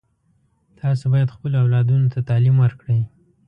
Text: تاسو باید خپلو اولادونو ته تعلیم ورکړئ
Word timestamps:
تاسو 0.79 1.03
باید 1.13 1.33
خپلو 1.35 1.55
اولادونو 1.63 2.07
ته 2.13 2.19
تعلیم 2.29 2.55
ورکړئ 2.59 2.99